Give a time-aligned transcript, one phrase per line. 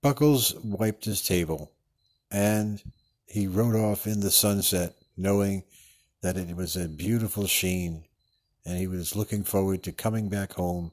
[0.00, 1.72] Buckles wiped his table,
[2.30, 2.82] and
[3.26, 5.64] he rode off in the sunset, knowing
[6.22, 8.04] that it was a beautiful sheen,
[8.64, 10.92] and he was looking forward to coming back home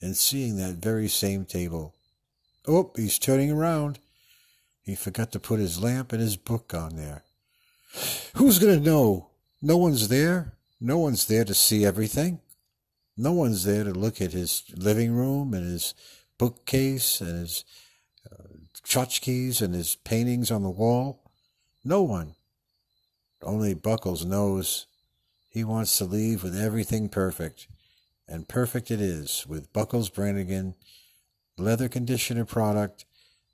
[0.00, 1.94] and seeing that very same table.
[2.66, 3.98] Oh, he's turning around.
[4.82, 7.24] He forgot to put his lamp and his book on there.
[8.36, 9.28] Who's going to know?
[9.60, 10.54] No one's there.
[10.80, 12.40] No one's there to see everything.
[13.16, 15.94] No one's there to look at his living room and his
[16.38, 17.64] bookcase and his
[18.88, 21.20] tchotchkes and his paintings on the wall.
[21.84, 22.34] No one.
[23.42, 24.86] Only Buckles knows
[25.50, 27.68] he wants to leave with everything perfect.
[28.26, 30.74] And perfect it is with Buckles Brannigan
[31.58, 33.04] leather conditioner product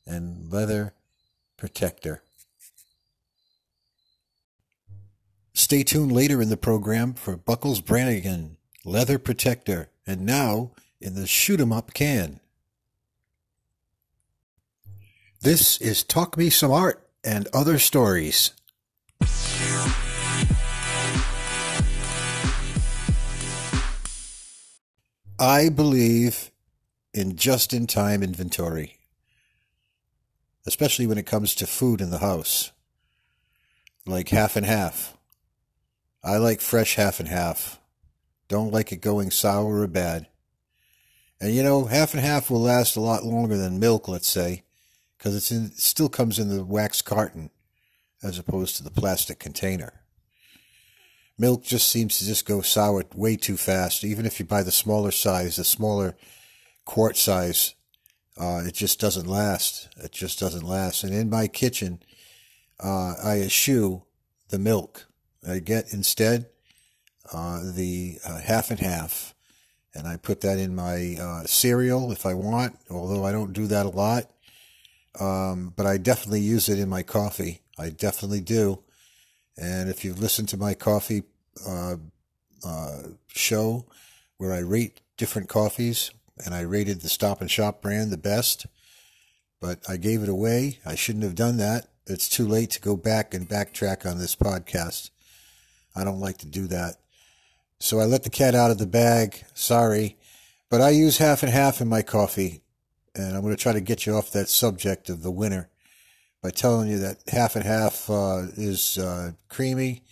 [0.07, 0.95] and leather
[1.57, 2.23] protector.
[5.53, 11.27] Stay tuned later in the program for Buckles Brannigan leather protector and now in the
[11.27, 12.41] shoot 'em up can.
[15.45, 18.53] This is Talk Me Some Art and Other Stories.
[25.39, 26.51] I believe
[27.13, 28.97] in just in time inventory,
[30.67, 32.73] especially when it comes to food in the house,
[34.07, 35.15] like half and half.
[36.23, 37.79] I like fresh half and half.
[38.49, 40.27] Don't like it going sour or bad.
[41.39, 44.64] And you know, half and half will last a lot longer than milk, let's say,
[45.25, 47.49] because it still comes in the wax carton
[48.23, 50.03] as opposed to the plastic container.
[51.39, 54.05] Milk just seems to just go sour way too fast.
[54.05, 56.15] Even if you buy the smaller size, the smaller
[56.85, 57.75] quart size,
[58.39, 59.89] uh, it just doesn't last.
[59.97, 61.05] It just doesn't last.
[61.05, 62.03] And in my kitchen,
[62.79, 64.03] uh, I eschew
[64.51, 65.07] the milk.
[65.49, 66.51] I get instead
[67.33, 69.35] uh, the uh, half and half,
[69.95, 72.77] and I put that in my uh, cereal if I want.
[72.91, 74.29] Although I don't do that a lot,
[75.21, 77.63] um, but I definitely use it in my coffee.
[77.79, 78.83] I definitely do.
[79.57, 81.23] And if you've listened to my coffee
[81.67, 81.97] uh,
[82.67, 83.87] uh, show
[84.39, 86.11] where I rate different coffees,
[86.45, 88.67] and I rated the Stop and Shop brand the best,
[89.61, 90.81] but I gave it away.
[90.85, 91.89] I shouldn't have done that.
[92.07, 95.11] It's too late to go back and backtrack on this podcast.
[95.95, 96.97] I don't like to do that.
[97.79, 99.45] So I let the cat out of the bag.
[99.55, 100.19] Sorry.
[100.71, 102.64] But I use half and half in my coffee.
[103.15, 105.71] And I'm going to try to get you off that subject of the winter
[106.43, 110.03] by telling you that half and half uh, is uh, creamy.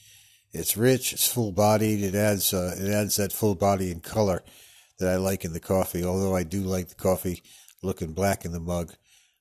[0.53, 1.13] It's rich.
[1.13, 2.03] It's full bodied.
[2.03, 4.43] It adds uh, it adds that full body and color
[4.99, 6.05] that I like in the coffee.
[6.05, 7.43] Although I do like the coffee
[7.83, 8.95] looking black in the mug,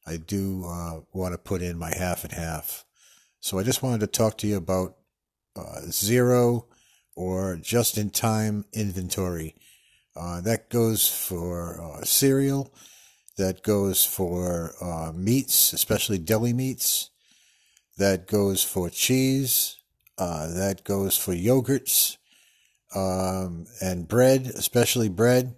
[0.06, 2.84] I do uh, want to put in my half and half.
[3.40, 4.98] So I just wanted to talk to you about
[5.56, 6.68] uh, zero
[7.16, 9.56] or just in time inventory.
[10.16, 12.74] Uh, that goes for cereal.
[13.38, 17.10] That goes for uh, meats, especially deli meats.
[17.98, 19.78] That goes for cheese.
[20.18, 22.18] Uh, that goes for yogurts
[22.96, 25.56] um, and bread, especially bread.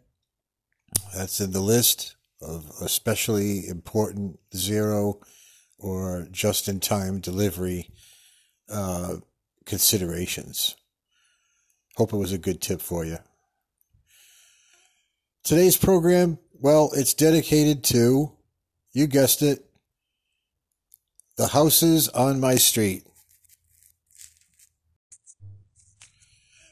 [1.16, 5.20] That's in the list of especially important zero
[5.80, 7.90] or just in time delivery
[8.70, 9.16] uh,
[9.66, 10.76] considerations.
[11.96, 13.18] Hope it was a good tip for you.
[15.44, 18.32] Today's program, well, it's dedicated to,
[18.92, 19.66] you guessed it,
[21.38, 23.04] the houses on my street.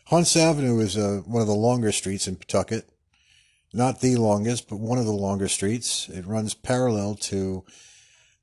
[0.06, 2.90] Hunts Avenue is uh, one of the longer streets in Pawtucket.
[3.74, 6.10] Not the longest, but one of the longer streets.
[6.10, 7.64] It runs parallel to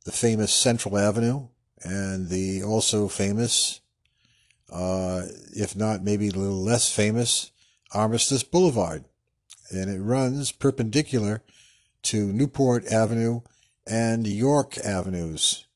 [0.05, 1.49] the famous Central Avenue
[1.83, 3.81] and the also famous
[4.71, 5.23] uh,
[5.55, 7.51] if not maybe a little less famous,
[7.93, 9.05] Armistice Boulevard.
[9.71, 11.43] And it runs perpendicular
[12.05, 13.41] to Newport Avenue
[13.87, 15.67] and York Avenues.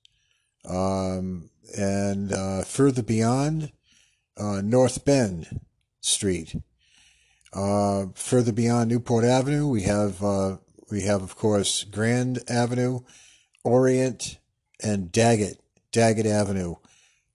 [0.69, 3.73] Um, and uh, further beyond,
[4.37, 5.61] uh, North Bend
[6.01, 6.55] Street.
[7.53, 10.57] Uh, further beyond Newport Avenue, we have uh,
[10.91, 13.01] we have of course Grand Avenue,
[13.63, 14.39] Orient,
[14.83, 15.61] and Daggett
[15.91, 16.77] Daggett Avenue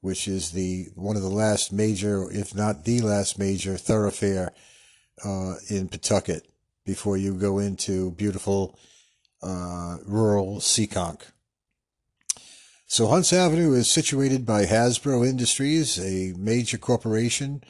[0.02, 4.54] which is the one of the last major, if not the last major thoroughfare
[5.24, 6.48] uh, in Pawtucket
[6.86, 8.78] before you go into beautiful
[9.44, 11.22] uh, rural Seekonk.
[12.88, 17.62] So Hunts Avenue is situated by Hasbro Industries, a major corporation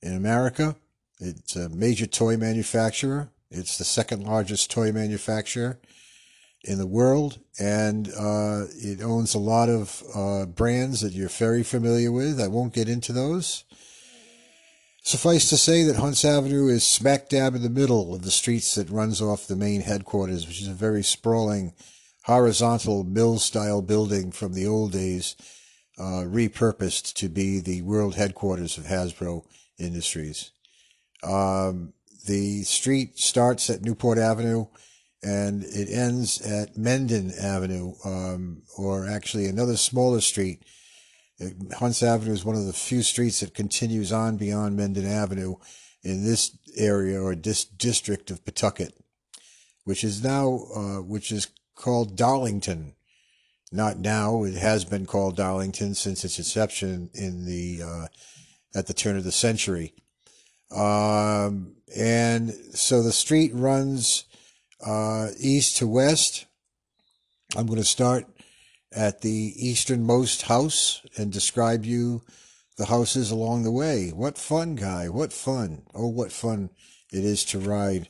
[0.00, 0.76] in America.
[1.20, 3.28] It's a major toy manufacturer.
[3.50, 5.78] It's the second largest toy manufacturer
[6.64, 11.62] in the world, and uh, it owns a lot of uh, brands that you're very
[11.62, 12.40] familiar with.
[12.40, 13.64] I won't get into those.
[15.04, 18.76] Suffice to say that Hunts Avenue is smack dab in the middle of the streets
[18.76, 21.72] that runs off the main headquarters, which is a very sprawling
[22.24, 25.34] horizontal mill style building from the old days,
[25.98, 29.44] uh, repurposed to be the world headquarters of Hasbro
[29.76, 30.52] Industries.
[31.24, 31.94] Um,
[32.28, 34.66] the street starts at Newport Avenue
[35.20, 40.62] and it ends at Mendon Avenue, um, or actually another smaller street.
[41.78, 45.56] Hunts Avenue is one of the few streets that continues on beyond Mendon Avenue
[46.02, 48.92] in this area or this district of Pawtucket,
[49.84, 52.94] which is now, uh, which is called Darlington.
[53.70, 58.06] Not now, it has been called Darlington since its inception in the, uh,
[58.74, 59.94] at the turn of the century.
[60.70, 64.24] Um, and so the street runs
[64.84, 66.46] uh, east to west.
[67.56, 68.26] I'm going to start
[68.94, 72.22] at the easternmost house and describe you
[72.76, 74.10] the houses along the way.
[74.10, 75.08] What fun, Guy!
[75.08, 75.82] What fun!
[75.94, 76.70] Oh, what fun
[77.12, 78.08] it is to ride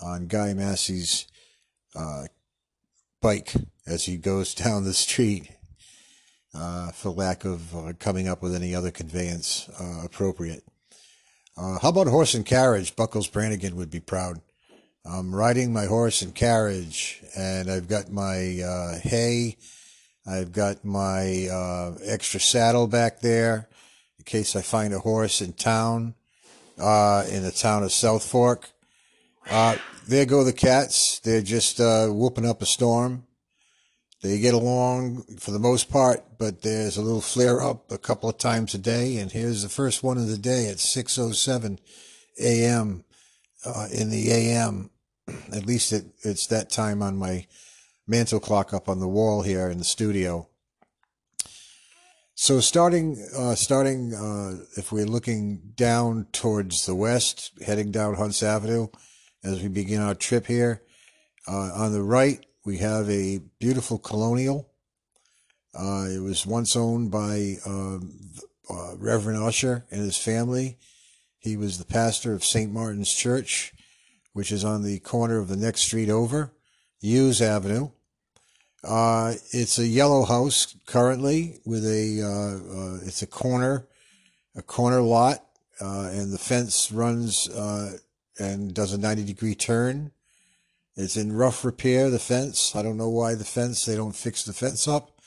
[0.00, 1.26] on Guy Massey's
[1.94, 2.24] uh,
[3.22, 3.52] bike
[3.86, 5.50] as he goes down the street.
[6.54, 10.64] Uh, for lack of uh, coming up with any other conveyance uh, appropriate.
[11.54, 12.96] Uh, how about horse and carriage?
[12.96, 14.40] Buckles Brannigan would be proud.
[15.04, 19.56] I'm riding my horse and carriage, and I've got my uh, hay.
[20.26, 23.68] I've got my uh, extra saddle back there
[24.18, 26.14] in case I find a horse in town,
[26.78, 28.70] uh, in the town of South Fork.
[29.48, 29.76] Uh,
[30.08, 31.20] there go the cats.
[31.20, 33.24] They're just uh, whooping up a storm.
[34.22, 38.28] They get along for the most part, but there's a little flare up a couple
[38.28, 39.18] of times a day.
[39.18, 41.78] And here's the first one of the day at 6:07
[42.40, 43.04] a.m.
[43.64, 44.90] Uh, in the a.m.
[45.52, 47.46] At least it, it's that time on my
[48.06, 50.48] mantle clock up on the wall here in the studio.
[52.34, 58.42] So starting, uh, starting, uh, if we're looking down towards the west, heading down Hunts
[58.42, 58.88] Avenue,
[59.42, 60.82] as we begin our trip here,
[61.48, 64.68] uh, on the right we have a beautiful colonial.
[65.72, 68.18] Uh, it was once owned by um,
[68.68, 70.76] uh, Reverend Usher and his family.
[71.38, 72.72] He was the pastor of St.
[72.72, 73.72] Martin's Church,
[74.32, 76.52] which is on the corner of the next street over,
[77.00, 77.90] Hughes Avenue.
[78.86, 83.88] Uh, it's a yellow house currently with a, uh, uh, it's a corner,
[84.54, 85.44] a corner lot,
[85.80, 87.48] uh, and the fence runs,
[88.38, 90.12] and does a 90 degree turn.
[90.94, 92.76] It's in rough repair, the fence.
[92.76, 95.20] I don't know why the fence, they don't fix the fence up.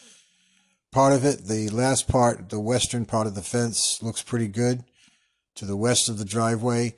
[0.91, 4.85] Part of it, the last part, the western part of the fence looks pretty good
[5.55, 6.95] to the west of the driveway,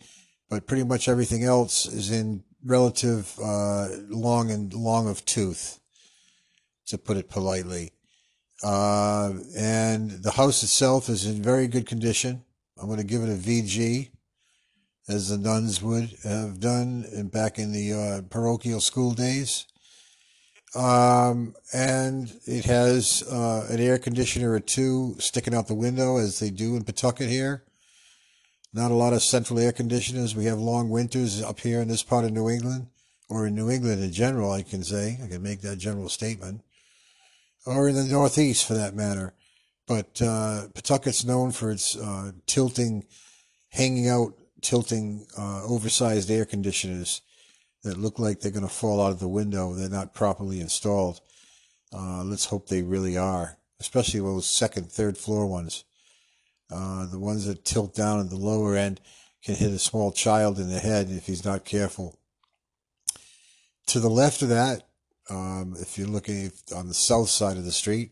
[0.47, 5.80] but pretty much everything else is in relative uh, long and long of tooth,
[6.87, 7.91] to put it politely.
[8.63, 12.43] Uh, and the house itself is in very good condition.
[12.79, 14.09] I'm going to give it a VG
[15.07, 19.65] as the nuns would have done back in the uh, parochial school days.
[20.73, 26.39] Um, and it has uh, an air conditioner or two sticking out the window, as
[26.39, 27.63] they do in Pawtucket here.
[28.73, 30.33] Not a lot of central air conditioners.
[30.33, 32.87] We have long winters up here in this part of New England,
[33.27, 35.19] or in New England in general, I can say.
[35.21, 36.61] I can make that general statement.
[37.65, 39.33] Or in the Northeast, for that matter.
[39.87, 43.05] But uh, Pawtucket's known for its uh, tilting,
[43.69, 47.21] hanging out tilting uh, oversized air conditioners
[47.83, 49.73] that look like they're going to fall out of the window.
[49.73, 51.19] They're not properly installed.
[51.93, 55.83] Uh, let's hope they really are, especially those second, third floor ones.
[56.71, 59.01] Uh, the ones that tilt down at the lower end
[59.43, 62.17] can hit a small child in the head if he's not careful.
[63.87, 64.87] To the left of that,
[65.29, 68.11] um, if you're looking on the south side of the street,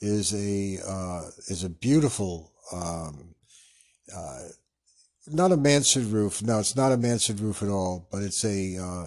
[0.00, 3.34] is a uh, is a beautiful um,
[4.14, 4.42] uh,
[5.28, 6.42] not a mansard roof.
[6.42, 9.06] No, it's not a mansard roof at all, but it's a uh,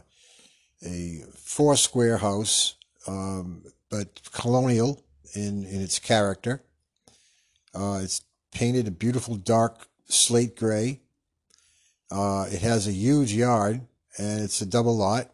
[0.86, 2.76] a four square house,
[3.08, 5.04] um, but colonial
[5.36, 6.64] in in its character.
[7.74, 8.22] Uh, it's
[8.52, 11.02] painted a beautiful dark slate gray.
[12.12, 13.82] Uh, it has a huge yard,
[14.18, 15.32] and it's a double lot.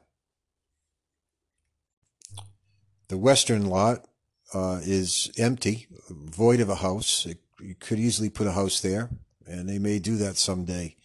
[3.08, 4.06] The western lot
[4.54, 7.26] uh, is empty, void of a house.
[7.26, 9.10] It, you could easily put a house there
[9.48, 10.96] and they may do that someday.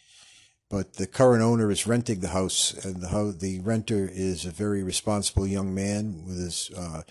[0.69, 4.83] But the current owner is renting the house, and the the renter is a very
[4.83, 7.03] responsible young man with his uh,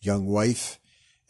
[0.00, 0.80] young wife,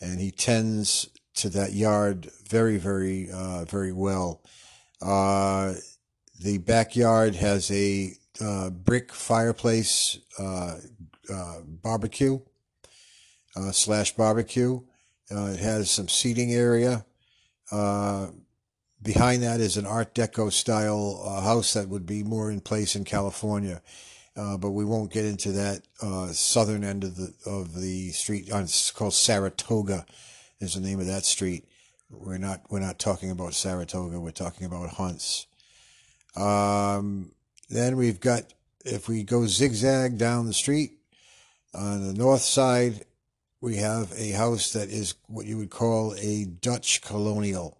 [0.00, 4.42] and he tends to that yard very, very, uh, very well.
[5.02, 5.74] Uh,
[6.40, 10.76] the backyard has a uh, brick fireplace uh,
[13.56, 14.80] uh, slash barbecue.
[15.30, 17.04] it has some seating area.
[19.04, 22.96] Behind that is an Art Deco style uh, house that would be more in place
[22.96, 23.82] in California.
[24.34, 28.50] uh, but we won't get into that uh, southern end of the of the street.
[28.50, 30.06] Uh, it's called Saratoga,
[30.58, 31.66] is the name of that street.
[32.10, 34.18] We're not we're not talking about Saratoga.
[34.18, 35.46] We're talking about Hunts.
[36.34, 37.32] Um,
[37.68, 38.54] then we've got
[38.86, 40.92] if we go zigzag down the street
[41.74, 43.04] on the north side,
[43.64, 47.78] we have a house that is what you would call a Dutch colonial.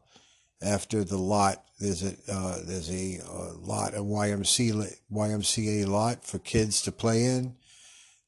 [0.62, 6.38] After the lot, there's a uh, there's a, a lot a YMCA YMCA lot for
[6.38, 7.56] kids to play in.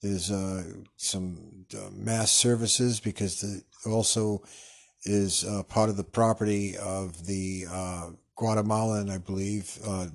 [0.03, 0.65] There's uh,
[0.99, 4.43] some uh, mass services because the also
[5.05, 10.09] is uh, part of the property of the uh, Guatemalan, I believe, uh,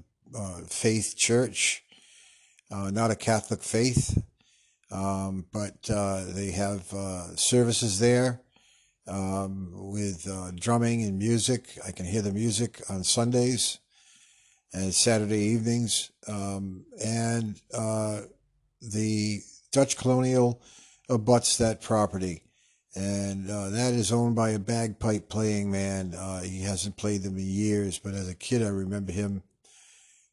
[0.68, 1.84] faith church.
[2.70, 4.22] not a Catholic faith,
[4.92, 6.84] um, but they have
[7.36, 8.42] services there
[9.08, 11.78] um, with uh, drumming and music.
[11.86, 13.80] I can hear the music on Sundays
[14.74, 16.12] and Saturday evenings.
[16.28, 18.22] Um, and uh,
[18.82, 20.62] the Dutch Colonial
[21.10, 22.44] abuts that property.
[22.96, 26.14] And uh, that is owned by a bagpipe playing man.
[26.14, 29.44] Uh, he hasn't played them in years, but as a kid, I remember him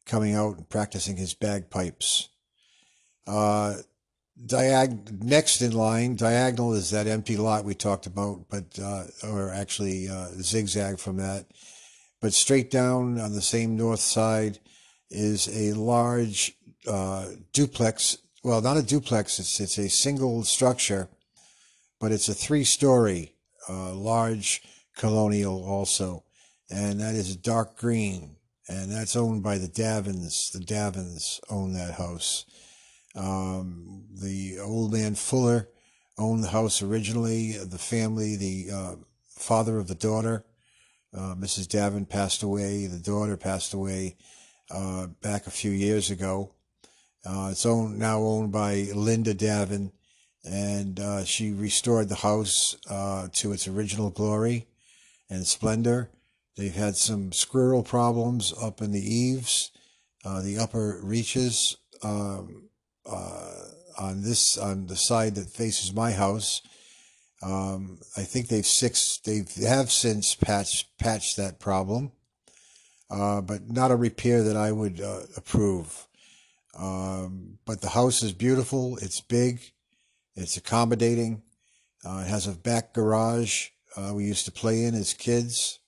[0.05, 2.29] coming out and practicing his bagpipes.
[3.25, 3.75] Uh,
[4.45, 9.53] diag next in line diagonal is that empty lot we talked about but uh, or
[9.53, 11.45] actually uh, zigzag from that.
[12.21, 14.59] But straight down on the same north side
[15.09, 16.53] is a large
[16.87, 18.17] uh, duplex.
[18.43, 21.09] Well not a duplex it's it's a single structure
[21.99, 23.35] but it's a three story
[23.67, 24.61] uh, large
[24.95, 26.23] colonial also.
[26.71, 28.37] And that is dark green
[28.69, 30.51] and that's owned by the Davins.
[30.51, 32.45] The Davins own that house.
[33.15, 34.28] Um, the
[34.61, 35.69] old man Fuller
[36.17, 37.53] owned the house originally.
[37.53, 40.45] The family, the uh, father of the daughter,
[41.13, 41.67] uh, Mrs.
[41.67, 42.85] Davin, passed away.
[42.87, 44.17] The daughter passed away
[44.69, 46.53] uh, back a few years ago.
[47.25, 49.91] Uh, it's owned now owned by Linda Davin,
[50.43, 54.67] and uh, she restored the house uh, to its original glory
[55.29, 56.09] and splendor.
[56.55, 59.71] They've had some squirrel problems up in the eaves,
[60.23, 61.77] the upper reaches.
[62.03, 62.69] Um,
[63.05, 63.51] uh,
[63.99, 66.61] on this on the side that faces my house.
[67.41, 72.11] Um, I think they've six they have since patched patched that problem,
[73.11, 76.07] uh, but not a repair that I would uh, approve.
[76.77, 78.97] Um, but the house is beautiful.
[79.01, 79.61] It's big.
[80.35, 81.41] It's accommodating.
[82.05, 85.79] Uh, it has a back garage uh, we used to play in as kids.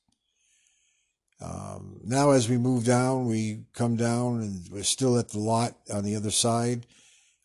[1.42, 5.76] Um, now, as we move down, we come down and we're still at the lot
[5.92, 6.86] on the other side.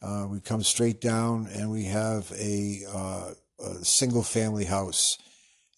[0.02, 3.30] Uh, we come straight down and we have a, uh,
[3.64, 5.16] a, single family house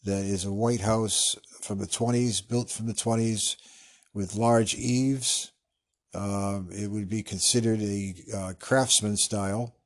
[0.04, 3.56] that is a white house from the 20s, built from the 20s
[4.12, 5.52] with large eaves.
[6.14, 9.76] Um, it would be considered a uh, craftsman style,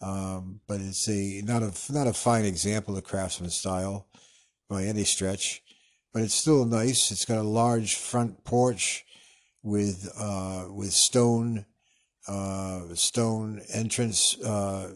[0.00, 4.06] um, but it's a not a not a fine example of craftsman style
[4.68, 5.62] by any stretch.
[6.12, 7.10] But it's still nice.
[7.10, 9.04] It's got a large front porch
[9.62, 11.66] with uh, with stone
[12.94, 14.92] stone entrance uh,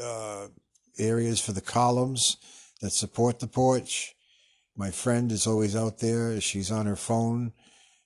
[0.00, 0.48] uh,
[0.98, 2.36] areas for the columns
[2.80, 4.14] that support the porch.
[4.76, 6.40] My friend is always out there.
[6.40, 7.52] She's on her phone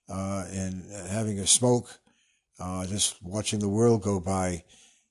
[0.08, 2.00] uh, and having a smoke,
[2.58, 4.64] uh, just watching the world go by.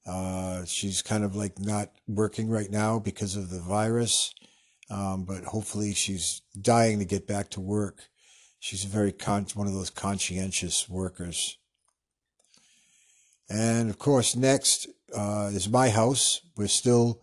[0.05, 4.34] Uh, she's kind of like not working right now because of the virus,
[4.89, 8.10] um, but hopefully she's dying to get back to work.
[8.60, 11.58] She's a very con- one of those conscientious workers.
[13.50, 16.41] And of course, next uh, is my house.
[16.55, 17.21] We're still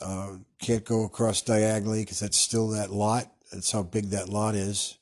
[0.00, 3.30] uh, can't go across diagonally because that's still that lot.
[3.52, 4.98] That's how big that lot is.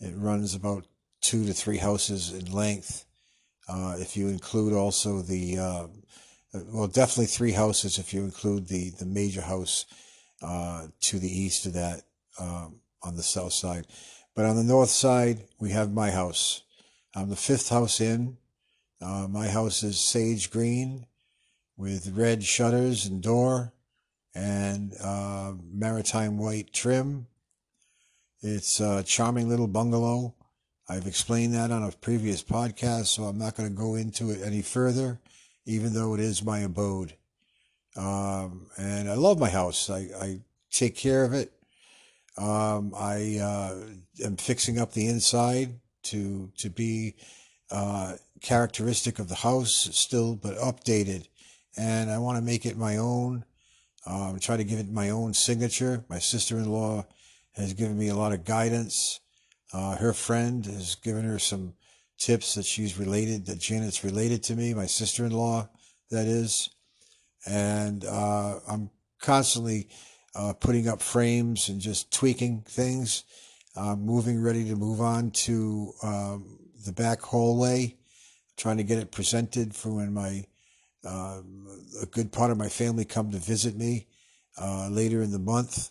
[0.00, 0.86] It runs about
[1.20, 3.04] two to three houses in length.
[3.68, 5.86] Uh, if you include also the, uh,
[6.72, 9.86] well, definitely three houses if you include the, the major house
[10.42, 12.02] uh, to the east of that
[12.38, 13.86] um, on the south side.
[14.34, 16.62] But on the north side, we have my house.
[17.14, 18.36] I'm the fifth house in.
[19.00, 21.06] Uh, my house is sage green
[21.76, 23.72] with red shutters and door
[24.34, 27.26] and uh, maritime white trim.
[28.42, 30.34] It's a charming little bungalow.
[30.88, 34.40] I've explained that on a previous podcast, so I'm not going to go into it
[34.44, 35.20] any further,
[35.64, 37.14] even though it is my abode.
[37.96, 39.90] Um, and I love my house.
[39.90, 41.52] I, I take care of it.
[42.38, 43.74] Um, I uh,
[44.24, 47.14] am fixing up the inside to to be
[47.70, 51.28] uh, characteristic of the house still, but updated.
[51.76, 53.44] And I want to make it my own.
[54.06, 56.04] Um, try to give it my own signature.
[56.08, 57.06] My sister-in-law
[57.54, 59.20] has given me a lot of guidance.
[59.72, 61.74] Uh, her friend has given her some
[62.18, 65.68] tips that she's related, that Janet's related to me, my sister in law,
[66.10, 66.70] that is.
[67.46, 68.90] And uh, I'm
[69.20, 69.88] constantly
[70.34, 73.24] uh, putting up frames and just tweaking things.
[73.76, 77.96] I'm moving, ready to move on to um, the back hallway,
[78.56, 80.44] trying to get it presented for when my
[81.04, 81.40] uh,
[82.02, 84.06] a good part of my family come to visit me
[84.60, 85.90] uh, later in the month.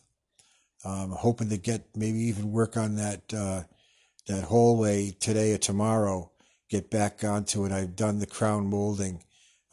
[0.84, 3.63] I'm hoping to get maybe even work on that uh,
[4.27, 6.31] that hallway today or tomorrow.
[6.69, 7.72] Get back onto it.
[7.72, 9.24] I've done the crown molding,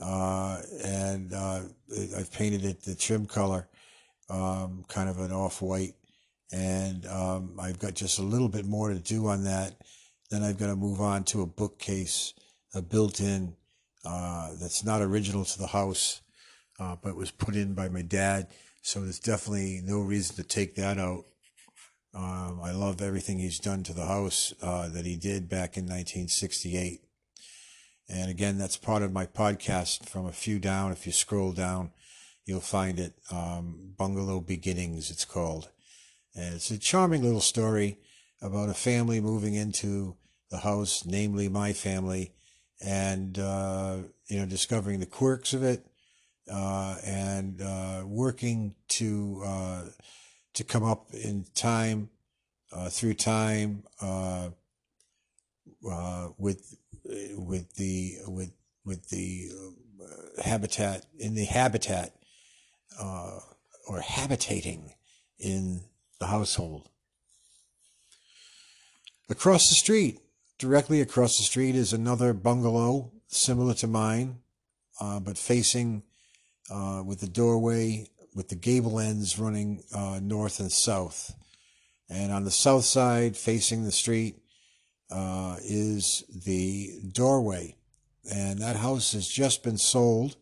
[0.01, 1.61] uh, and uh,
[2.17, 3.69] I've painted it the trim color,
[4.31, 5.95] um, kind of an off white,
[6.53, 9.75] and um, I've got just a little bit more to do on that.
[10.31, 12.33] Then I've got to move on to a bookcase,
[12.75, 13.57] a built-in
[14.05, 16.21] uh, that's not original to the house,
[16.81, 18.49] uh, but was put in by my dad.
[18.83, 21.25] So there's definitely no reason to take that out.
[22.15, 25.85] Um, I love everything he's done to the house uh, that he did back in
[25.85, 27.01] 1968.
[28.09, 30.93] And again, that's part of my podcast from a few down.
[30.93, 31.93] If you scroll down,
[32.45, 33.15] you'll find it.
[33.31, 35.71] Um, Bungalow Beginnings, it's called.
[36.35, 37.99] And it's a charming little story
[38.43, 40.17] about a family moving into
[40.51, 42.33] the house, namely my family,
[42.83, 43.99] and uh,
[44.29, 45.87] you know discovering the quirks of it
[46.51, 49.83] uh, and uh, working to uh,
[50.55, 52.11] to come up in time
[52.73, 54.49] uh, through time uh,
[56.39, 56.77] with
[57.37, 58.53] with the with
[58.85, 59.49] with the
[60.43, 62.15] habitat in the habitat
[63.01, 64.95] or habitating
[65.39, 65.83] in
[66.19, 66.89] the household.
[69.29, 70.21] Across the street,
[70.63, 74.39] directly across the street, is another bungalow similar to mine,
[75.01, 76.05] uh, but facing
[76.71, 81.35] uh, with the doorway with the gable ends running uh, north and south.
[82.09, 84.37] And on the south side, facing the street,
[85.11, 87.77] uh, is the doorway.
[88.33, 90.37] And that house has just been sold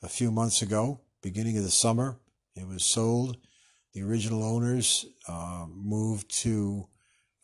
[0.00, 2.18] a few months ago, beginning of the summer.
[2.54, 3.36] It was sold.
[3.92, 6.86] The original owners uh, moved to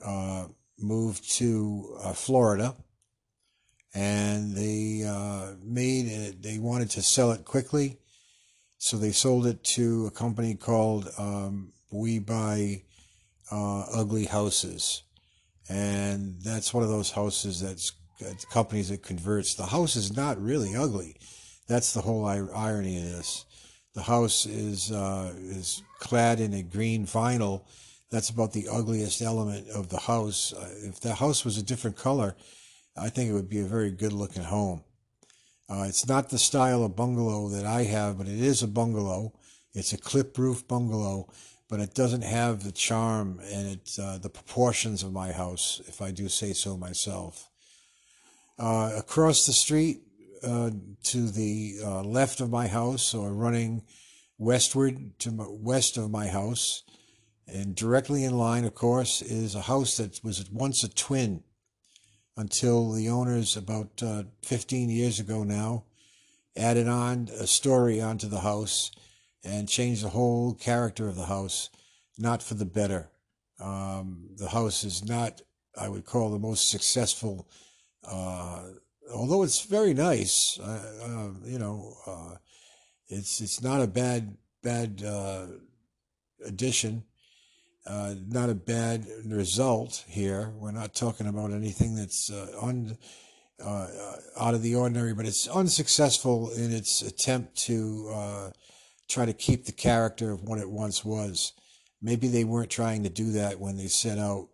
[0.05, 0.46] uh,
[0.83, 2.75] moved to uh, Florida
[3.95, 6.43] and they uh, made it.
[6.43, 7.99] They wanted to sell it quickly,
[8.79, 12.83] so they sold it to a company called um, We Buy
[13.51, 15.03] uh, Ugly Houses,
[15.69, 17.93] and that's one of those houses that's
[18.51, 19.55] companies that converts.
[19.55, 21.16] The house is not really ugly.
[21.66, 23.45] That's the whole irony of this.
[23.95, 27.62] The house is uh, is clad in a green vinyl.
[28.11, 30.53] That's about the ugliest element of the house.
[30.53, 32.37] Uh, if the house was a different color,
[32.96, 34.83] I think it would be a very good looking home.
[35.68, 39.33] Uh, it's not the style of bungalow that I have, but it is a bungalow.
[39.73, 41.29] It's a clip roof bungalow,
[41.68, 46.03] but it doesn't have the charm and it's uh, the proportions of my house, if
[46.03, 47.49] I do say so myself.
[48.59, 50.01] Uh, across the street
[50.42, 50.70] uh,
[51.05, 53.83] to the uh, left of my house, or running
[54.38, 56.83] westward to my, west of my house,
[57.53, 61.43] and directly in line, of course, is a house that was once a twin
[62.37, 65.85] until the owners, about uh, 15 years ago now,
[66.57, 68.91] added on a story onto the house
[69.45, 71.71] and changed the whole character of the house,
[72.19, 73.11] not for the better.
[73.61, 75.43] Um, the house is not,
[75.77, 77.49] I would call, the most successful,
[78.05, 78.63] uh,
[79.13, 80.59] although it's very nice.
[80.63, 82.35] Uh, uh you know, uh,
[83.09, 85.47] it's it's not a bad bad uh,
[86.47, 87.05] addition
[87.87, 90.53] uh, not a bad result here.
[90.57, 92.99] We're not talking about anything that's uh, un,
[93.62, 93.87] uh,
[94.38, 98.51] out of the ordinary, but it's unsuccessful in its attempt to uh,
[99.09, 101.53] try to keep the character of what it once was.
[102.03, 104.49] Maybe they weren't trying to do that when they set out,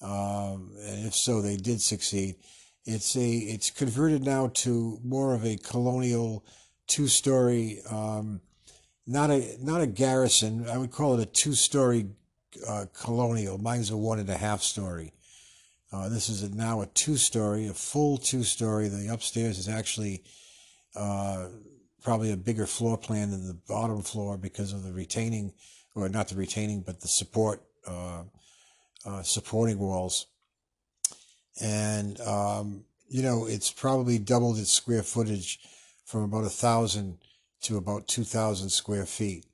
[0.00, 2.36] um, and if so, they did succeed.
[2.84, 6.46] It's a it's converted now to more of a colonial
[6.86, 8.40] two-story, um,
[9.06, 10.68] not a not a garrison.
[10.68, 12.06] I would call it a two-story
[12.66, 13.58] uh, colonial.
[13.58, 15.12] Mine's a one and a half story.
[15.92, 18.88] Uh, this is a, now a two story, a full two story.
[18.88, 20.24] The upstairs is actually
[20.94, 21.48] uh,
[22.02, 25.52] probably a bigger floor plan than the bottom floor because of the retaining,
[25.94, 28.24] or not the retaining, but the support uh,
[29.04, 30.26] uh, supporting walls.
[31.60, 35.60] And um, you know, it's probably doubled its square footage
[36.04, 37.18] from about a thousand
[37.62, 39.46] to about two thousand square feet.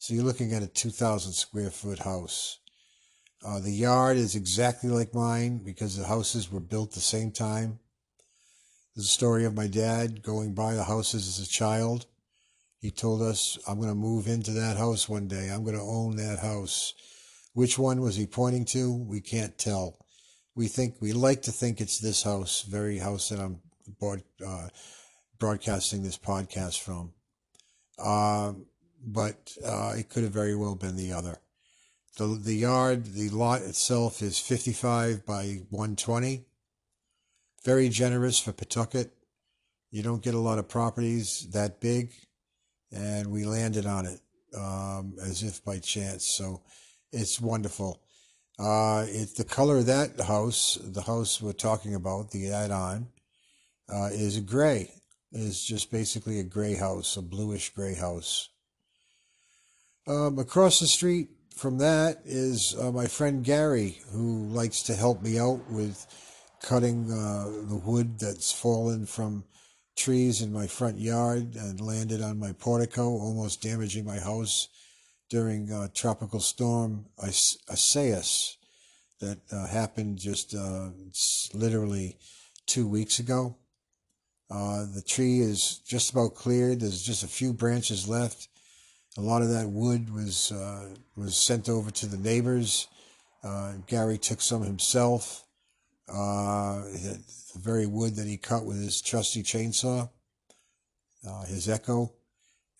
[0.00, 2.56] So you're looking at a 2,000 square foot house.
[3.44, 7.80] Uh, the yard is exactly like mine because the houses were built the same time.
[8.96, 12.06] A story of my dad going by the houses as a child.
[12.80, 15.50] He told us, I'm going to move into that house one day.
[15.50, 16.94] I'm going to own that house.
[17.52, 18.90] Which one was he pointing to?
[18.90, 19.98] We can't tell.
[20.54, 23.60] we think we like to think it's this house, very house that I'm
[23.98, 24.68] broad, uh,
[25.38, 27.12] broadcasting this podcast from.
[28.02, 28.64] Um,
[29.04, 31.38] but uh, it could have very well been the other.
[32.16, 36.44] The the yard, the lot itself is 55 by 120.
[37.64, 39.12] Very generous for Pawtucket.
[39.90, 42.12] You don't get a lot of properties that big,
[42.92, 44.20] and we landed on it
[44.56, 46.26] um, as if by chance.
[46.26, 46.62] So
[47.12, 48.00] it's wonderful.
[48.58, 53.08] Uh, it's the color of that house, the house we're talking about, the add-on,
[53.88, 54.92] uh, is gray.
[55.32, 58.49] Is just basically a gray house, a bluish gray house.
[60.06, 65.22] Um, across the street from that is uh, my friend Gary, who likes to help
[65.22, 66.06] me out with
[66.62, 69.44] cutting uh, the wood that's fallen from
[69.96, 74.68] trees in my front yard and landed on my portico, almost damaging my house
[75.28, 78.56] during uh, tropical storm Isaias
[79.20, 80.88] that uh, happened just uh,
[81.52, 82.16] literally
[82.66, 83.56] two weeks ago.
[84.50, 86.80] Uh, the tree is just about cleared.
[86.80, 88.48] There's just a few branches left.
[89.18, 92.86] A lot of that wood was uh, was sent over to the neighbors.
[93.42, 95.44] Uh, Gary took some himself.
[96.06, 97.20] the
[97.56, 100.08] very wood that he cut with his trusty chainsaw,
[101.46, 102.12] his Echo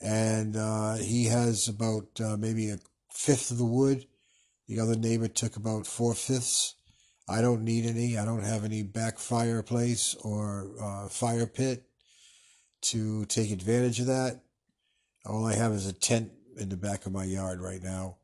[0.01, 2.79] and uh, he has about uh, maybe a
[3.13, 4.07] fifth of the wood.
[4.69, 6.75] The other neighbor took about four fifths.
[7.29, 8.17] I don't need any.
[8.17, 11.85] I don't have any back fireplace or uh, fire pit
[12.83, 14.41] to take advantage of that.
[15.27, 18.17] All I have is a tent in the back of my yard right now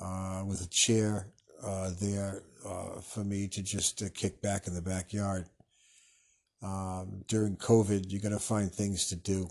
[0.00, 1.28] uh, with a chair
[1.62, 5.46] uh, there uh, for me to just kick back in the backyard.
[6.62, 9.48] Um, during COVID, you're going to find things to do.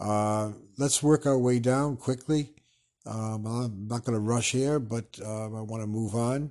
[0.00, 2.52] Uh, let's work our way down quickly.
[3.04, 6.50] Um, I'm not going to rush here, but uh, I want to move on.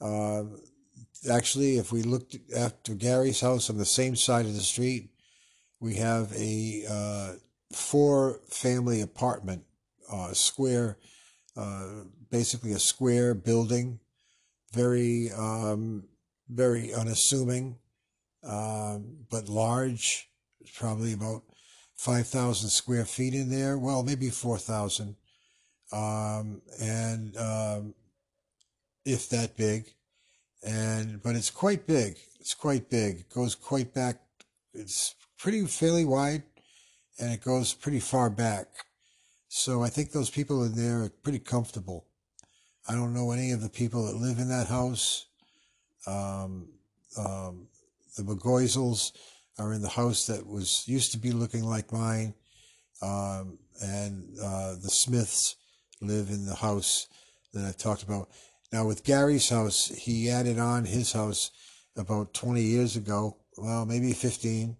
[0.00, 0.44] Uh,
[1.30, 5.10] actually, if we looked after Gary's house on the same side of the street,
[5.80, 7.32] we have a uh,
[7.72, 9.64] four family apartment,
[10.10, 10.98] uh, square,
[11.56, 13.98] uh, basically a square building,
[14.72, 16.04] very, um,
[16.48, 17.76] very unassuming,
[18.44, 20.28] um, but large,
[20.74, 21.42] probably about
[21.94, 23.78] 5,000 square feet in there.
[23.78, 25.16] Well, maybe 4,000.
[25.92, 27.94] Um, and, um,
[29.04, 29.94] if that big.
[30.62, 32.18] And, but it's quite big.
[32.40, 33.20] It's quite big.
[33.20, 34.20] It goes quite back.
[34.74, 36.42] It's pretty fairly wide
[37.18, 38.66] and it goes pretty far back.
[39.48, 42.06] So I think those people in there are pretty comfortable.
[42.88, 45.26] I don't know any of the people that live in that house.
[46.06, 46.68] Um,
[47.18, 47.68] um,
[48.16, 49.12] the McGoisels,
[49.58, 52.34] are in the house that was used to be looking like mine.
[53.02, 55.56] Um, and uh, the Smiths
[56.00, 57.08] live in the house
[57.52, 58.28] that I've talked about.
[58.72, 61.50] Now, with Gary's house, he added on his house
[61.96, 64.76] about 20 years ago, well, maybe 15.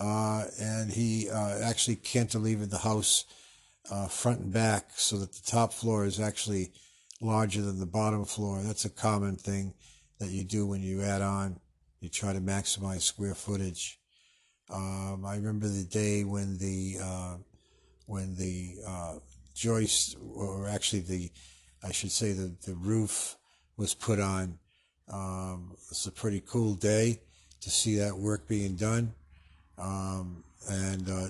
[0.00, 3.24] Uh, and he uh, actually cantilevered the house
[3.90, 6.72] uh, front and back so that the top floor is actually
[7.20, 8.62] larger than the bottom floor.
[8.62, 9.74] That's a common thing
[10.20, 11.58] that you do when you add on
[12.00, 13.98] you try to maximize square footage.
[14.70, 17.36] Um, I remember the day when the uh,
[18.06, 19.14] when the uh,
[19.54, 21.30] joist, or actually the,
[21.82, 23.36] I should say the the roof
[23.76, 24.58] was put on.
[25.10, 27.20] Um, it's a pretty cool day
[27.60, 29.14] to see that work being done,
[29.78, 31.28] um, and uh,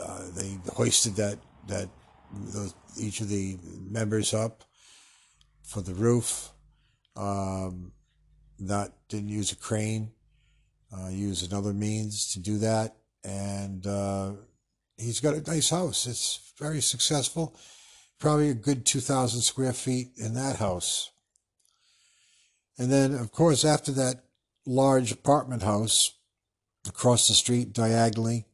[0.00, 1.88] uh, they hoisted that that
[2.32, 4.64] those, each of the members up
[5.62, 6.52] for the roof.
[7.16, 7.92] Um,
[8.58, 10.12] not didn't use a crane,
[10.96, 14.32] uh, used another means to do that, and uh,
[14.96, 16.06] he's got a nice house.
[16.06, 17.56] It's very successful.
[18.18, 21.10] Probably a good two thousand square feet in that house.
[22.78, 24.24] And then, of course, after that
[24.66, 26.15] large apartment house,
[26.88, 28.46] across the street diagonally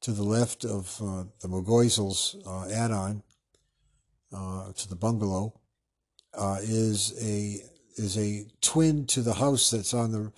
[0.00, 3.22] to the left of uh, the McGoisels uh, add-on
[4.32, 5.52] uh, to the bungalow
[6.36, 7.62] uh, is a
[7.96, 10.30] is a twin to the house that's on the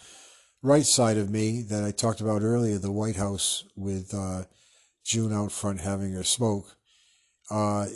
[0.62, 4.44] right side of me that I talked about earlier, the White House with uh,
[5.04, 6.76] June out front having her smoke.
[7.50, 7.86] Uh,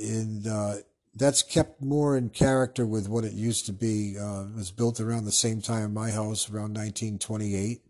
[0.50, 0.76] uh,
[1.14, 4.14] that's kept more in character with what it used to be.
[4.16, 7.82] It was built around the same time my house, around 1928,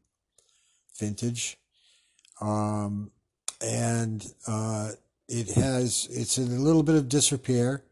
[1.03, 1.59] vintage,
[2.41, 3.11] um,
[3.61, 4.91] and uh,
[5.29, 7.83] it has it's in a little bit of disrepair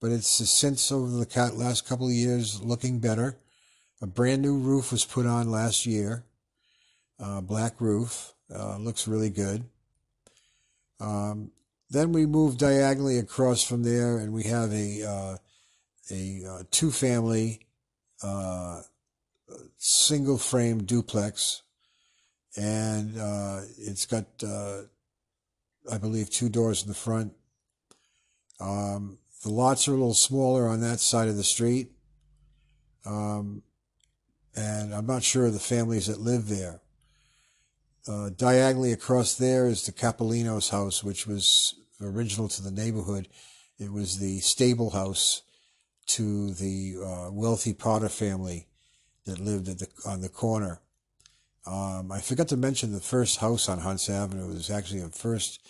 [0.00, 3.36] but it's since over the last couple of years looking better.
[4.00, 6.24] A brand new roof was put on last year,
[7.18, 9.64] uh, black roof, uh, looks really good.
[10.98, 11.50] Um,
[11.90, 15.36] then we move diagonally across from there, and we have a uh,
[16.10, 17.60] a uh, two family
[18.22, 18.80] uh,
[19.76, 21.62] single frame duplex,
[22.56, 24.82] and uh, it's got, uh,
[25.90, 27.32] I believe, two doors in the front.
[28.60, 31.92] Um, the lots are a little smaller on that side of the street,
[33.06, 33.62] um,
[34.54, 36.80] and I'm not sure of the families that live there.
[38.06, 43.28] Uh, diagonally across there is the Capolino's house, which was original to the neighborhood.
[43.78, 45.42] It was the stable house
[46.08, 48.66] to the uh, wealthy Potter family
[49.26, 50.80] that lived the on the corner.
[51.70, 55.60] Um, I forgot to mention the first house on Hunts Avenue was actually the first,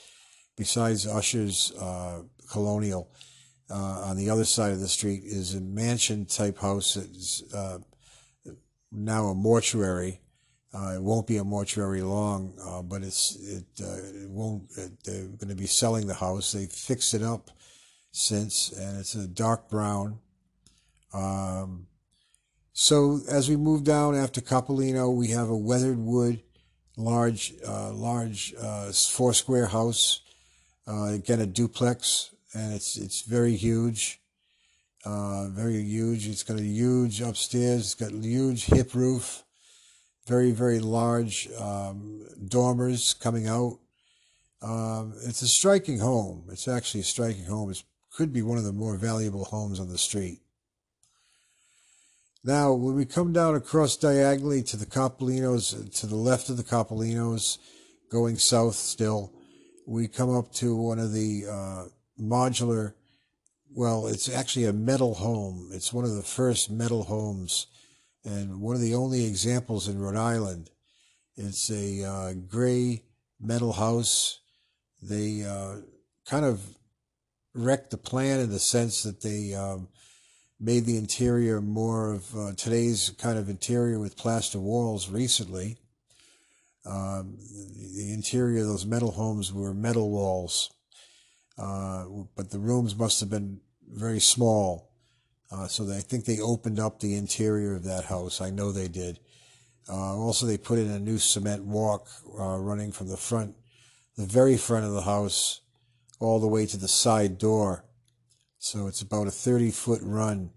[0.56, 3.10] besides Usher's uh, Colonial,
[3.70, 7.78] uh, on the other side of the street is a mansion type house that's uh,
[8.90, 10.20] now a mortuary.
[10.72, 14.70] Uh, it won't be a mortuary long, uh, but it's it, it won't.
[14.76, 16.52] It, they're going to be selling the house.
[16.52, 17.50] They fixed it up
[18.10, 20.18] since, and it's a dark brown.
[21.12, 21.86] Um,
[22.72, 26.42] so as we move down after Capolino, we have a weathered wood,
[26.96, 30.20] large, uh, large uh, four square house.
[30.86, 34.20] Uh, again, a duplex, and it's it's very huge,
[35.04, 36.26] uh, very huge.
[36.26, 37.80] It's got a huge upstairs.
[37.80, 39.44] It's got a huge hip roof,
[40.26, 43.78] very very large um, dormers coming out.
[44.62, 46.48] Um, it's a striking home.
[46.50, 47.70] It's actually a striking home.
[47.70, 50.40] It could be one of the more valuable homes on the street.
[52.42, 56.62] Now, when we come down across diagonally to the Capolinos, to the left of the
[56.62, 57.58] Capolinos,
[58.10, 59.34] going south still,
[59.86, 61.84] we come up to one of the uh,
[62.18, 62.94] modular,
[63.74, 65.68] well, it's actually a metal home.
[65.72, 67.66] It's one of the first metal homes
[68.24, 70.70] and one of the only examples in Rhode Island.
[71.36, 73.02] It's a uh, gray
[73.38, 74.40] metal house.
[75.02, 75.76] They uh,
[76.26, 76.62] kind of
[77.54, 79.88] wrecked the plan in the sense that they um,
[80.60, 85.78] made the interior more of uh, today's kind of interior with plaster walls recently.
[86.84, 87.38] Um,
[87.96, 90.70] the interior of those metal homes were metal walls,
[91.58, 92.04] uh,
[92.36, 94.90] but the rooms must have been very small.
[95.50, 98.40] Uh, so I think they opened up the interior of that house.
[98.40, 99.18] I know they did.
[99.88, 102.06] Uh, also, they put in a new cement walk
[102.38, 103.56] uh, running from the front,
[104.16, 105.62] the very front of the house,
[106.20, 107.84] all the way to the side door
[108.60, 110.50] so it's about a 30 foot run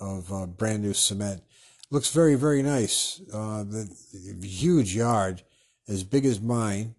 [0.00, 1.42] of uh, brand new cement.
[1.90, 3.20] Looks very, very nice.
[3.32, 3.94] Uh, the,
[4.40, 5.42] the, huge yard,
[5.86, 6.94] as big as mine,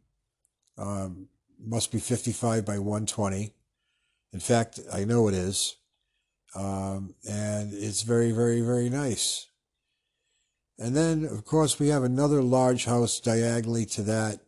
[0.78, 1.28] um,
[1.60, 3.54] must be 55 by 120.
[4.34, 5.78] In fact, I know it is.
[6.54, 9.48] Um, and it's very, very, very nice.
[10.78, 14.40] And then, of course, we have another large house diagonally to that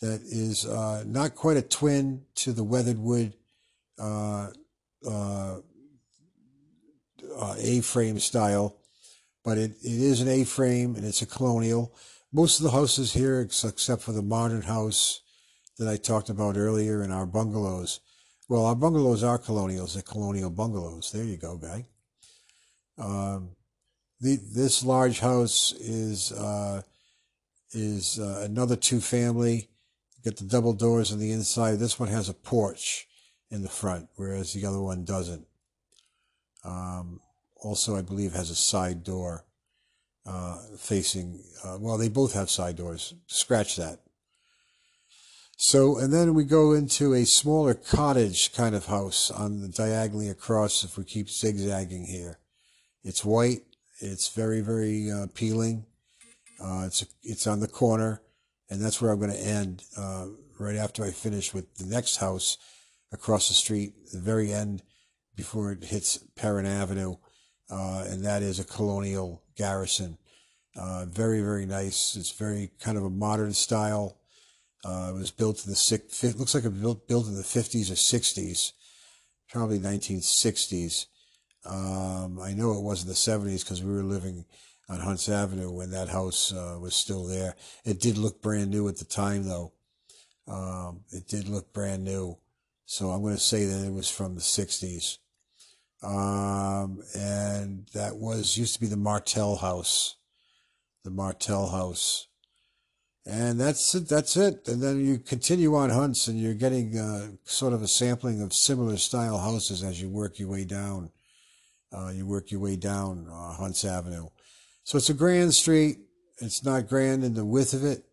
[0.00, 3.34] that is uh, not quite a twin to the weathered wood
[5.06, 5.56] uh,
[7.38, 8.76] uh, A-frame style,
[9.44, 11.94] but it, it is an A-frame and it's a colonial.
[12.32, 15.22] Most of the houses here, except for the modern house
[15.78, 18.00] that I talked about earlier in our bungalows,
[18.48, 19.94] well, our bungalows are colonials.
[19.94, 21.10] They're colonial bungalows.
[21.12, 21.86] There you go, guy.
[22.98, 23.50] Um,
[24.20, 26.82] the, this large house is uh,
[27.72, 29.68] is uh, another two family.
[30.24, 31.78] Get the double doors on the inside.
[31.78, 33.06] This one has a porch
[33.50, 35.46] in the front, whereas the other one doesn't.
[36.64, 37.20] Um,
[37.56, 39.44] also, I believe, has a side door
[40.26, 43.14] uh, facing, uh, well, they both have side doors.
[43.26, 44.00] Scratch that.
[45.56, 50.28] So, and then we go into a smaller cottage kind of house on the diagonally
[50.28, 52.40] across if we keep zigzagging here.
[53.02, 53.62] It's white.
[54.00, 55.86] It's very, very uh, appealing.
[56.62, 58.20] Uh, it's, it's on the corner
[58.68, 60.26] and that's where I'm going to end, uh,
[60.58, 62.58] right after I finish with the next house
[63.12, 64.82] across the street, the very end
[65.34, 67.16] before it hits Perrin Avenue,
[67.70, 70.18] uh, and that is a colonial garrison.
[70.74, 72.16] Uh, very, very nice.
[72.16, 74.18] It's very kind of a modern style.
[74.84, 77.34] Uh, it was built in the six, it looks like it was built, built in
[77.34, 78.72] the 50s or 60s,
[79.48, 81.06] probably 1960s.
[81.64, 84.44] Um, I know it was in the 70s because we were living
[84.88, 87.56] on Hunts Avenue when that house uh, was still there.
[87.84, 89.72] It did look brand new at the time, though.
[90.46, 92.38] Um, it did look brand new.
[92.86, 95.18] So I'm going to say that it was from the 60s.
[96.04, 100.16] Um, and that was, used to be the Martell House.
[101.04, 102.28] The Martell House.
[103.26, 104.08] And that's it.
[104.08, 104.68] That's it.
[104.68, 108.54] And then you continue on hunts and you're getting uh, sort of a sampling of
[108.54, 111.10] similar style houses as you work your way down.
[111.92, 114.28] Uh, you work your way down uh, Hunts Avenue.
[114.84, 115.96] So it's a grand street.
[116.40, 118.04] It's not grand in the width of it.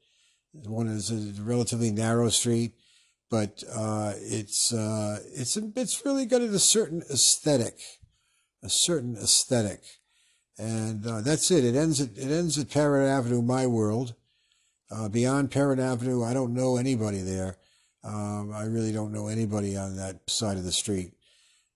[0.66, 2.74] One is a relatively narrow street
[3.34, 7.80] but uh, it's uh, it's it's really got a certain aesthetic,
[8.62, 9.82] a certain aesthetic.
[10.60, 11.66] And uh, that's it.
[11.66, 14.14] It ends at it ends at Parrott Avenue, my world.
[14.92, 17.58] Uh, beyond Parrott Avenue, I don't know anybody there.
[18.04, 21.14] Um, I really don't know anybody on that side of the street.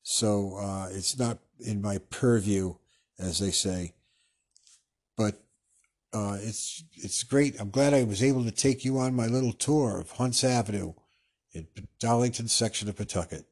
[0.04, 2.76] So uh, it's not in my purview,
[3.18, 3.96] as they say.
[5.18, 5.42] But
[6.14, 7.60] uh, it's it's great.
[7.60, 10.94] I'm glad I was able to take you on my little tour of Hunts Avenue
[11.58, 13.46] in Darlington section of Pawtucket.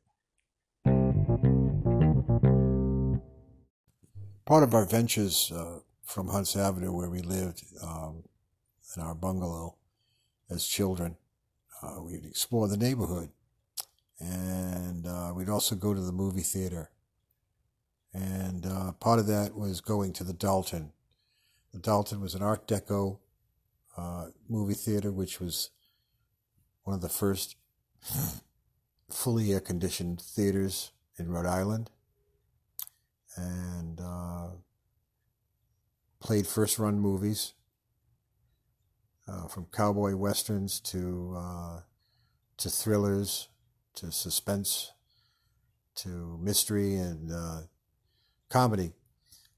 [4.45, 8.23] Part of our ventures uh, from Hunts Avenue, where we lived um,
[8.95, 9.75] in our bungalow
[10.49, 11.17] as children,
[11.81, 13.29] uh, we'd explore the neighborhood.
[14.19, 16.91] And uh, we'd also go to the movie theater.
[18.13, 20.91] And uh, part of that was going to the Dalton.
[21.73, 23.17] The Dalton was an Art Deco
[23.97, 25.71] uh, movie theater, which was
[26.83, 27.55] one of the first
[29.09, 31.89] fully air conditioned theaters in Rhode Island
[33.35, 34.47] and uh,
[36.19, 37.53] played first run movies
[39.27, 41.79] uh, from cowboy westerns to uh,
[42.57, 43.49] to thrillers
[43.95, 44.91] to suspense
[45.95, 47.61] to mystery and uh,
[48.49, 48.91] comedy.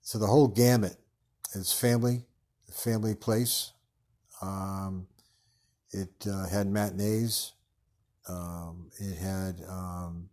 [0.02, 0.96] So the whole gamut
[1.54, 2.26] is family,
[2.72, 3.74] family place.
[4.42, 5.08] Um,
[5.92, 7.54] it uh, had matinees.
[8.28, 10.30] Um, it had um,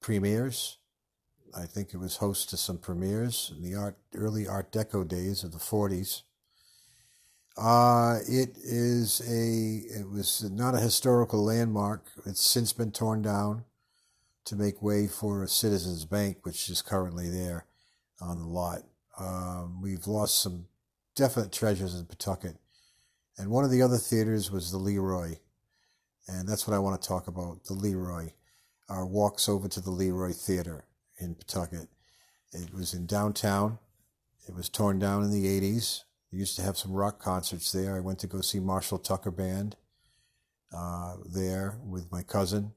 [0.00, 0.78] premieres.
[1.56, 5.44] I think it was host to some premieres in the art early Art Deco days
[5.44, 6.22] of the 40s.
[7.56, 12.04] Uh, it is a it was not a historical landmark.
[12.26, 13.64] It's since been torn down
[14.46, 17.66] to make way for a Citizens Bank, which is currently there
[18.20, 18.80] on the lot.
[19.18, 20.66] Um, we've lost some
[21.14, 22.56] definite treasures in Pawtucket,
[23.38, 25.36] and one of the other theaters was the Leroy,
[26.26, 27.64] and that's what I want to talk about.
[27.64, 28.30] The Leroy,
[28.88, 30.86] our walks over to the Leroy Theater
[31.18, 31.88] in Pawtucket.
[32.52, 33.78] It was in downtown.
[34.48, 36.02] It was torn down in the 80s.
[36.32, 37.96] We used to have some rock concerts there.
[37.96, 39.76] I went to go see Marshall Tucker Band
[40.76, 42.72] uh, there with my cousin.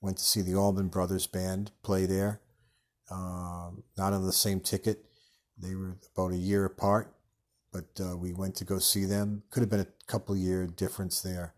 [0.00, 2.40] Went to see the Allman Brothers Band play there.
[3.10, 5.04] Uh, not on the same ticket.
[5.56, 7.14] They were about a year apart,
[7.72, 9.44] but uh, we went to go see them.
[9.50, 11.54] Could have been a couple year difference there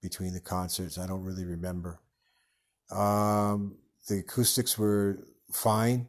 [0.00, 0.98] between the concerts.
[0.98, 2.00] I don't really remember.
[2.90, 3.76] Um,
[4.08, 5.18] the acoustics were
[5.52, 6.08] fine,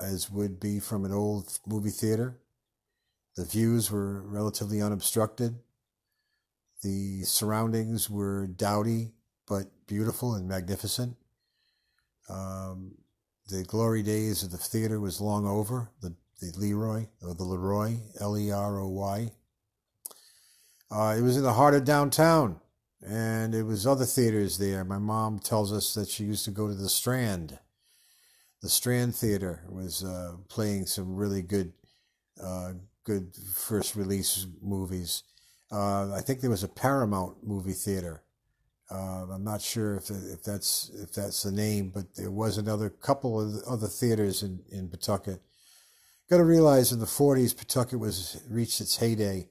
[0.00, 2.38] as would be from an old movie theater.
[3.36, 5.58] The views were relatively unobstructed.
[6.82, 9.12] The surroundings were dowdy
[9.46, 11.16] but beautiful and magnificent.
[12.28, 12.92] Um,
[13.48, 15.90] the glory days of the theater was long over.
[16.00, 19.30] The, the Leroy or the Leroy, L E R O Y.
[20.90, 22.60] Uh, it was in the heart of downtown
[23.06, 24.84] and it was other theaters there.
[24.84, 27.58] My mom tells us that she used to go to the Strand.
[28.62, 31.72] The Strand Theater was uh, playing some really good,
[32.42, 32.72] uh,
[33.04, 35.22] good first release movies.
[35.72, 38.22] Uh, I think there was a Paramount movie theater.
[38.90, 42.90] Uh, I'm not sure if if that's if that's the name, but there was another
[42.90, 45.40] couple of other theaters in in Pawtucket.
[46.28, 49.48] Got to realize in the 40s, Pawtucket was reached its heyday.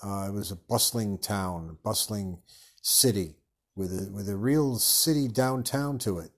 [0.00, 2.38] Uh, it was a bustling town, bustling
[2.84, 3.34] city
[3.74, 6.30] with a, with a real city downtown to it.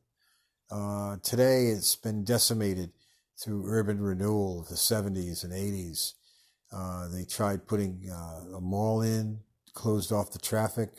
[0.70, 2.92] Uh, today, it's been decimated
[3.37, 6.14] through urban renewal of the 70s and 80s.
[6.72, 9.40] Uh, they tried putting uh, a mall in,
[9.74, 10.90] closed off the traffic.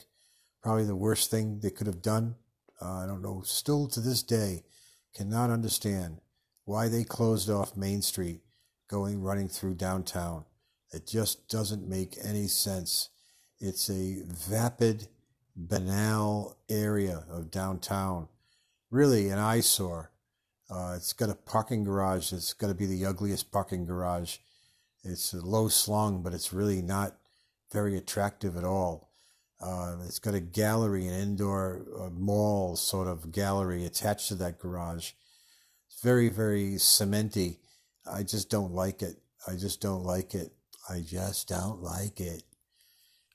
[0.62, 2.34] Probably the worst thing they could have done.
[2.80, 4.64] Uh, I don't know, still to this day,
[5.16, 6.20] cannot understand
[6.66, 8.42] why they closed off Main Street
[8.90, 10.44] going running through downtown.
[10.92, 13.08] It just doesn't make any sense.
[13.60, 15.08] It's a vapid
[15.58, 18.28] banal area of downtown.
[18.90, 20.12] Really an eyesore.
[20.70, 24.36] Uh, it's got a parking garage that's got to be the ugliest parking garage.
[25.02, 27.16] It's low slung, but it's really not
[27.72, 29.10] very attractive at all.
[29.60, 34.58] Uh, it's got a gallery, an indoor uh, mall sort of gallery attached to that
[34.58, 35.12] garage.
[35.88, 37.58] It's very, very cementy.
[38.10, 39.16] I just don't like it.
[39.46, 40.52] I just don't like it.
[40.88, 42.42] I just don't like it.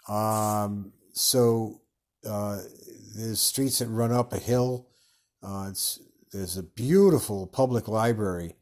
[0.08, 1.82] Um, so
[2.28, 2.60] uh,
[3.16, 4.88] there's streets that run up a hill.
[5.42, 6.00] Uh, it's
[6.32, 8.56] there's a beautiful public library,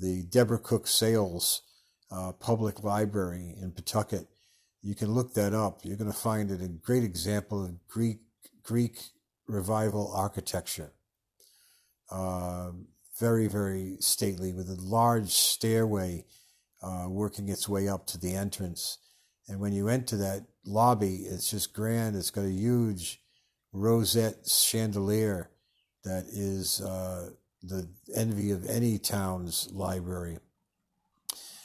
[0.00, 1.62] the Deborah Cook Sayles
[2.10, 4.26] uh, Public Library in Pawtucket.
[4.82, 5.80] You can look that up.
[5.84, 8.20] You're going to find it a great example of Greek
[8.62, 8.98] Greek
[9.46, 10.92] revival architecture.
[12.10, 12.70] Uh,
[13.18, 16.24] very very stately with a large stairway
[16.82, 18.98] uh, working its way up to the entrance.
[19.48, 22.16] And when you enter that lobby, it's just grand.
[22.16, 23.20] It's got a huge
[23.72, 25.50] rosette chandelier
[26.04, 27.30] that is uh,
[27.62, 30.38] the envy of any town's library.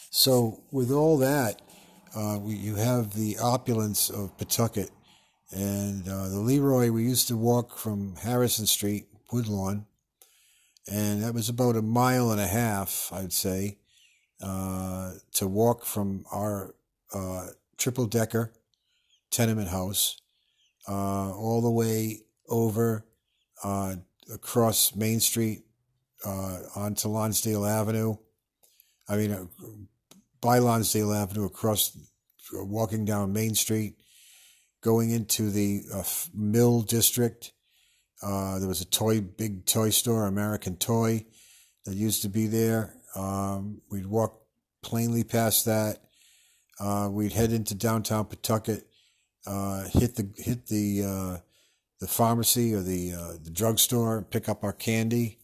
[0.10, 1.62] So, with all that,
[2.16, 4.92] uh, we, you have the opulence of Pawtucket.
[5.52, 9.86] And uh, the Leroy, we used to walk from Harrison Street, Woodlawn,
[10.92, 13.78] and that was about a mile and a half, I'd say,
[14.42, 16.76] uh, to walk from our
[17.14, 18.54] uh, triple decker
[19.32, 20.18] tenement house
[20.88, 23.06] uh, all the way over
[23.64, 23.96] uh,
[24.34, 25.64] across Main Street
[26.26, 28.16] uh, onto Lonsdale Avenue.
[29.08, 29.46] I mean, uh,
[30.42, 31.98] by Lonsdale Avenue, across,
[32.54, 33.96] walking down Main Street,
[34.82, 35.84] going into the
[36.34, 37.52] Mill District.
[38.22, 41.26] there was a toy, big toy store, American Toy,
[41.86, 42.96] that used to be there.
[43.16, 44.42] Um, we'd walk
[44.84, 46.00] plainly past that.
[46.80, 48.86] Uh, we'd head into downtown Pawtucket,
[49.48, 51.38] uh, hit the hit the uh,
[52.00, 55.40] the pharmacy or the uh, the drugstore, pick up our candy,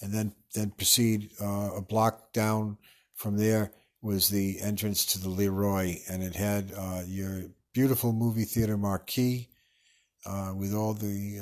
[0.00, 2.78] and then then proceed uh, a block down
[3.14, 8.44] from there was the entrance to the Leroy, and it had uh, your beautiful movie
[8.44, 9.48] theater marquee
[10.56, 11.40] with all the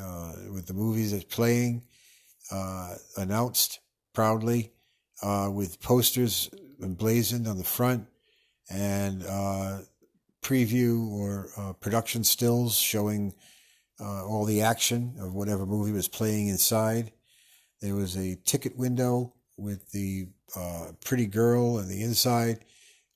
[0.53, 1.83] with the movies that's playing
[3.17, 3.81] announced
[4.15, 4.73] proudly
[5.23, 6.51] with posters
[6.83, 8.07] emblazoned on the front
[8.71, 9.79] and uh,
[10.43, 13.35] preview or uh, production stills showing
[14.01, 17.13] uh, all the action of whatever movie was playing inside.
[17.81, 22.65] There was a ticket window with the uh, pretty girl on the inside,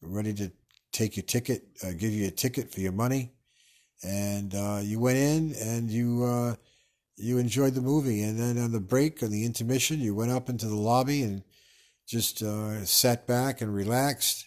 [0.02, 0.52] ready to
[0.92, 3.32] take your ticket, uh, give you a ticket for your money,
[4.02, 6.56] and uh, you went in and you
[7.16, 8.22] you enjoyed the movie.
[8.22, 11.42] And then on the break, on the intermission, you went up into the lobby and
[12.06, 14.46] just uh, sat back and relaxed.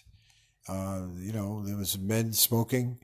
[0.68, 3.00] Uh, you know, there was men smoking.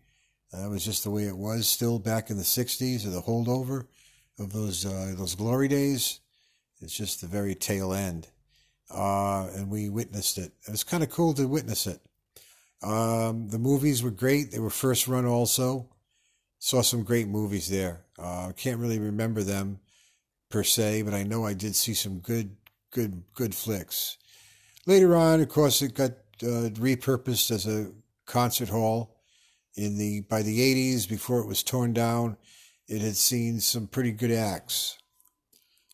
[0.51, 3.87] That was just the way it was still back in the 60s or the holdover
[4.39, 6.19] of those uh, those glory days.
[6.81, 8.27] It's just the very tail end.
[8.93, 10.51] Uh, and we witnessed it.
[10.67, 11.99] It was kind of cool to witness it.
[12.83, 14.51] Um, the movies were great.
[14.51, 15.89] They were first run also.
[16.59, 18.05] Saw some great movies there.
[18.19, 19.79] Uh, I can't really remember them
[20.49, 22.57] per se, but I know I did see some good,
[22.91, 24.17] good, good flicks.
[24.85, 26.11] Later on, of course, it got
[26.41, 27.91] uh, repurposed as a
[28.25, 29.17] concert hall.
[29.75, 32.37] In the by the 80s, before it was torn down,
[32.87, 34.97] it had seen some pretty good acts.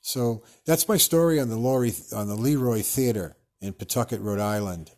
[0.01, 4.91] So that's my story on the Laurie, on the Leroy Theater in Pawtucket, Rhode Island,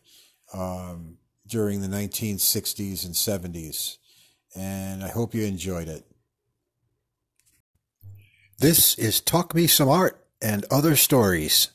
[0.54, 1.18] um,
[1.48, 3.98] during the 1960s and 70s,
[4.56, 6.06] and I hope you enjoyed it.
[8.58, 11.70] This is Talk Me Some Art and Other Stories.